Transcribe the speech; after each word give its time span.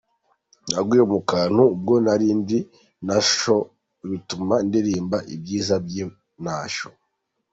Naguye 0.69 1.03
mu 1.11 1.19
kantu 1.31 1.61
ubwo 1.73 1.93
nari 2.05 2.27
ndi 2.39 2.59
Nasho 3.07 3.55
bituma 4.09 4.55
ndirimba 4.67 5.17
ibyiza 5.35 5.75
by’i 5.85 6.03
Nasho. 6.45 6.89